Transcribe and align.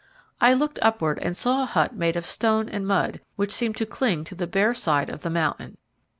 I 0.41 0.53
looked 0.53 0.79
upward 0.81 1.19
and 1.19 1.37
saw 1.37 1.61
a 1.61 1.67
hut 1.67 1.93
made 1.93 2.15
of 2.15 2.25
stone 2.25 2.67
and 2.67 2.87
mud, 2.87 3.21
which 3.35 3.51
seemed 3.53 3.77
to 3.77 3.85
cling 3.85 4.23
to 4.23 4.33
the 4.33 4.47
bare 4.47 4.73
side 4.73 5.11
of 5.11 5.21
the 5.21 5.29
mountain. 5.29 5.77